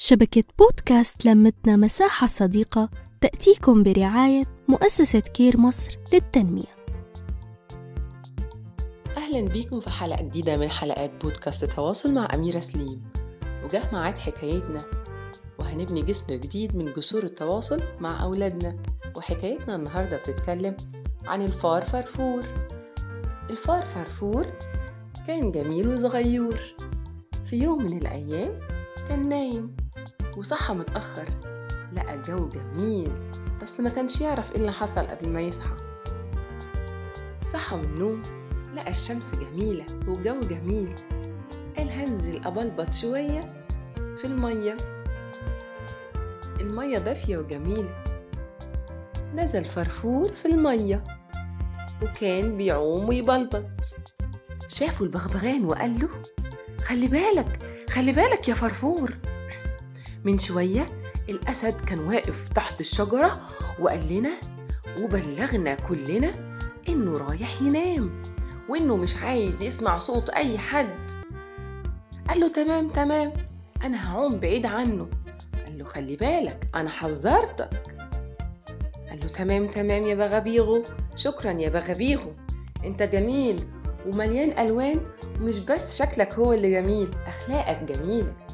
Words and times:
شبكة 0.00 0.44
بودكاست 0.58 1.24
لمتنا 1.24 1.76
مساحة 1.76 2.26
صديقة 2.26 2.90
تأتيكم 3.20 3.82
برعاية 3.82 4.44
مؤسسة 4.68 5.18
كير 5.20 5.56
مصر 5.56 5.98
للتنمية. 6.12 6.78
أهلا 9.16 9.48
بيكم 9.48 9.80
في 9.80 9.90
حلقة 9.90 10.22
جديدة 10.22 10.56
من 10.56 10.70
حلقات 10.70 11.10
بودكاست 11.22 11.64
تواصل 11.64 12.14
مع 12.14 12.28
أميرة 12.34 12.58
سليم. 12.58 13.02
وجه 13.64 13.82
معاد 13.92 14.18
حكايتنا. 14.18 14.84
وهنبني 15.58 16.02
جسر 16.02 16.36
جديد 16.36 16.76
من 16.76 16.92
جسور 16.92 17.22
التواصل 17.22 17.82
مع 18.00 18.22
أولادنا. 18.22 18.76
وحكايتنا 19.16 19.74
النهاردة 19.76 20.16
بتتكلم 20.16 20.76
عن 21.26 21.42
الفار 21.42 21.84
فرفور. 21.84 22.42
الفار 23.50 23.82
فرفور 23.82 24.46
كان 25.26 25.50
جميل 25.50 25.88
وصغير. 25.88 26.76
في 27.44 27.56
يوم 27.56 27.84
من 27.84 27.96
الأيام 27.96 28.60
كان 29.08 29.28
نايم. 29.28 29.76
وصحى 30.38 30.74
متأخر. 30.74 31.24
لقى 31.92 32.14
الجو 32.14 32.48
جميل 32.48 33.12
بس 33.62 33.80
ما 33.80 33.88
كانش 33.90 34.20
يعرف 34.20 34.52
إيه 34.52 34.60
اللي 34.60 34.72
حصل 34.72 35.00
قبل 35.06 35.28
ما 35.28 35.40
يصحى. 35.40 35.76
صحى 37.44 37.76
من 37.76 37.84
النوم 37.84 38.22
لقى 38.74 38.90
الشمس 38.90 39.34
جميلة 39.34 39.84
والجو 40.06 40.40
جميل. 40.40 40.94
قال 41.76 41.90
هنزل 41.90 42.44
أبلبط 42.46 42.94
شوية 42.94 43.64
في 43.96 44.24
المية. 44.24 44.76
المية 46.60 46.98
دافية 46.98 47.38
وجميلة. 47.38 48.04
نزل 49.34 49.64
فرفور 49.64 50.32
في 50.34 50.46
المية 50.48 51.04
وكان 52.02 52.56
بيعوم 52.56 53.08
ويبلبط. 53.08 53.64
شافوا 54.68 55.06
البغبغان 55.06 55.64
وقال 55.64 56.00
له 56.00 56.08
خلي 56.84 57.06
بالك 57.06 57.58
خلي 57.90 58.12
بالك 58.12 58.48
يا 58.48 58.54
فرفور. 58.54 59.18
من 60.28 60.38
شوية 60.38 60.86
الأسد 61.28 61.80
كان 61.80 61.98
واقف 61.98 62.48
تحت 62.48 62.80
الشجرة 62.80 63.40
وقال 63.80 64.12
لنا 64.12 64.30
وبلغنا 65.00 65.74
كلنا 65.74 66.30
إنه 66.88 67.18
رايح 67.18 67.62
ينام 67.62 68.22
وإنه 68.68 68.96
مش 68.96 69.16
عايز 69.16 69.62
يسمع 69.62 69.98
صوت 69.98 70.30
أي 70.30 70.58
حد. 70.58 71.10
قال 72.28 72.40
له 72.40 72.48
تمام 72.48 72.88
تمام 72.88 73.32
أنا 73.84 74.12
هعوم 74.12 74.36
بعيد 74.36 74.66
عنه. 74.66 75.08
قال 75.66 75.78
له 75.78 75.84
خلي 75.84 76.16
بالك 76.16 76.66
أنا 76.74 76.90
حذرتك. 76.90 77.82
قال 79.08 79.20
له 79.20 79.26
تمام 79.26 79.66
تمام 79.66 80.06
يا 80.06 80.14
بغبيغو 80.14 80.82
شكرا 81.16 81.52
يا 81.52 81.68
بغبيغو 81.68 82.32
أنت 82.84 83.02
جميل 83.02 83.64
ومليان 84.06 84.66
ألوان 84.66 85.00
ومش 85.40 85.58
بس 85.58 86.02
شكلك 86.02 86.34
هو 86.34 86.52
اللي 86.52 86.70
جميل 86.70 87.08
أخلاقك 87.26 87.92
جميلة. 87.92 88.47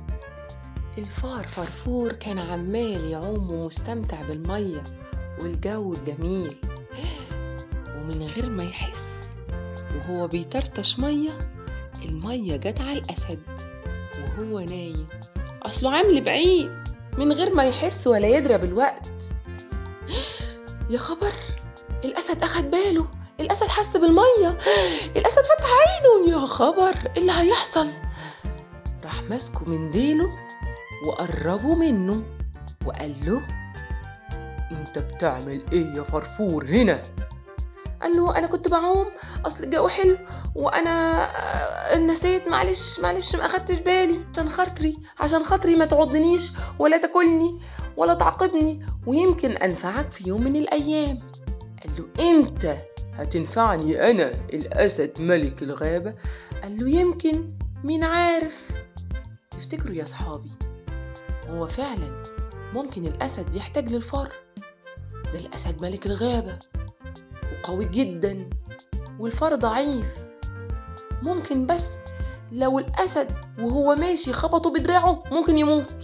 الفار 0.98 1.46
فرفور 1.46 2.12
كان 2.12 2.38
عمال 2.38 3.04
يعوم 3.10 3.52
ومستمتع 3.52 4.22
بالمية 4.22 4.84
والجو 5.40 5.94
الجميل 5.94 6.56
ومن 7.96 8.22
غير 8.36 8.50
ما 8.50 8.64
يحس 8.64 9.28
وهو 9.96 10.26
بيطرطش 10.26 10.98
مية 10.98 11.38
المية 12.04 12.56
جت 12.56 12.80
على 12.80 12.98
الأسد 12.98 13.40
وهو 14.18 14.60
نايم. 14.60 15.06
أصله 15.62 15.90
عامل 15.90 16.20
بعيد 16.20 16.70
من 17.18 17.32
غير 17.32 17.54
ما 17.54 17.64
يحس 17.64 18.06
ولا 18.06 18.28
يدرى 18.28 18.58
بالوقت. 18.58 19.08
يا 20.90 20.98
خبر! 20.98 21.32
الأسد 22.04 22.42
أخد 22.42 22.70
باله 22.70 23.06
الأسد 23.40 23.66
حس 23.66 23.96
بالمية 23.96 24.58
الأسد 25.16 25.42
فتح 25.42 25.66
عينه. 25.86 26.40
يا 26.40 26.46
خبر! 26.46 26.94
إيه 27.16 27.22
اللي 27.22 27.32
هيحصل؟ 27.32 27.88
راح 29.04 29.22
ماسكه 29.22 29.64
من 29.68 29.90
ديله 29.90 30.30
وقربوا 31.06 31.74
منه 31.76 32.22
وقال 32.86 33.14
له 33.26 33.42
أنت 34.72 34.98
بتعمل 34.98 35.60
إيه 35.72 35.86
يا 35.94 36.02
فرفور 36.02 36.64
هنا؟ 36.64 37.02
قال 38.02 38.16
له 38.16 38.38
أنا 38.38 38.46
كنت 38.46 38.68
بعوم 38.68 39.06
أصل 39.46 39.64
الجو 39.64 39.88
حلو 39.88 40.16
وأنا 40.54 41.24
آه، 41.94 41.98
نسيت 41.98 42.48
معلش 42.48 43.00
معلش 43.00 43.36
ما 43.36 43.46
أخدتش 43.46 43.78
بالي 43.78 44.20
عشان 44.32 44.48
خاطري 44.48 44.96
عشان 45.20 45.42
خاطري 45.44 45.76
ما 45.76 45.84
تعضنيش 45.84 46.52
ولا 46.78 46.96
تاكلني 46.98 47.60
ولا 47.96 48.14
تعاقبني 48.14 48.86
ويمكن 49.06 49.50
أنفعك 49.50 50.10
في 50.10 50.28
يوم 50.28 50.44
من 50.44 50.56
الأيام. 50.56 51.18
قال 51.82 51.92
له 51.98 52.30
أنت 52.30 52.76
هتنفعني 53.14 54.10
أنا 54.10 54.32
الأسد 54.52 55.20
ملك 55.20 55.62
الغابة؟ 55.62 56.14
قال 56.62 56.78
له 56.80 56.88
يمكن 56.88 57.54
مين 57.84 58.04
عارف. 58.04 58.68
تفتكروا 59.50 59.94
يا 59.94 60.04
صحابي 60.04 60.50
هو 61.50 61.66
فعلا 61.66 62.22
ممكن 62.74 63.04
الأسد 63.04 63.54
يحتاج 63.54 63.92
للفار. 63.92 64.32
ده 65.32 65.38
الأسد 65.40 65.82
ملك 65.82 66.06
الغابة 66.06 66.58
وقوي 67.52 67.84
جدا 67.84 68.50
والفار 69.18 69.54
ضعيف. 69.54 70.24
ممكن 71.22 71.66
بس 71.66 71.98
لو 72.52 72.78
الأسد 72.78 73.32
وهو 73.58 73.94
ماشي 73.94 74.32
خبطه 74.32 74.70
بدراعه 74.70 75.22
ممكن 75.32 75.58
يموت. 75.58 75.94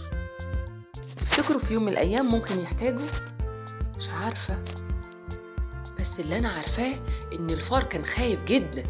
تفتكروا 1.17 1.59
في 1.59 1.73
يوم 1.73 1.83
من 1.83 1.91
الأيام 1.91 2.25
ممكن 2.25 2.59
يحتاجوا؟ 2.59 3.07
مش 3.97 4.09
عارفة. 4.09 4.57
بس 5.99 6.19
اللي 6.19 6.37
أنا 6.37 6.49
عارفاه 6.49 6.93
إن 7.33 7.49
الفار 7.49 7.83
كان 7.83 8.05
خايف 8.05 8.43
جدا 8.43 8.83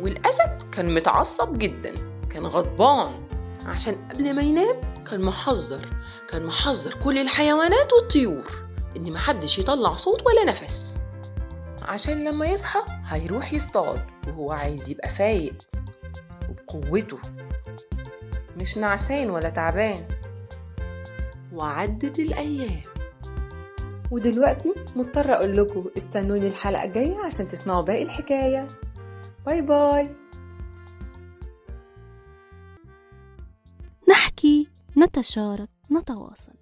والأسد 0.00 0.62
كان 0.72 0.94
متعصب 0.94 1.58
جدا 1.58 1.94
كان 2.30 2.46
غضبان. 2.46 3.28
عشان 3.66 3.94
قبل 4.10 4.34
ما 4.34 4.42
ينام 4.42 4.91
كان 5.10 5.20
محذر 5.20 5.80
كان 6.28 6.46
محذر 6.46 6.94
كل 7.04 7.18
الحيوانات 7.18 7.92
والطيور 7.92 8.44
إن 8.96 9.12
محدش 9.12 9.58
يطلع 9.58 9.96
صوت 9.96 10.26
ولا 10.26 10.44
نفس. 10.44 10.94
عشان 11.82 12.28
لما 12.28 12.46
يصحى 12.46 12.80
هيروح 13.04 13.52
يصطاد 13.52 14.00
وهو 14.28 14.52
عايز 14.52 14.90
يبقى 14.90 15.08
فايق. 15.08 15.54
وبقوته 16.50 17.18
مش 18.56 18.78
نعسان 18.78 19.30
ولا 19.30 19.48
تعبان. 19.48 20.08
وعدت 21.52 22.18
الأيام. 22.18 22.82
ودلوقتي 24.10 24.74
مضطرة 24.96 25.34
أقول 25.34 25.56
لكم 25.56 25.84
استنوني 25.96 26.48
الحلقة 26.48 26.84
الجاية 26.84 27.18
عشان 27.18 27.48
تسمعوا 27.48 27.82
باقي 27.82 28.02
الحكاية. 28.02 28.66
باي 29.46 29.60
باي. 29.60 30.16
نتشارك 35.02 35.68
نتواصل. 35.90 36.61